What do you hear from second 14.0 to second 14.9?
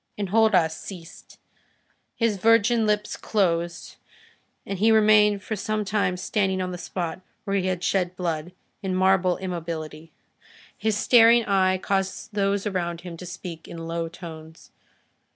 tones.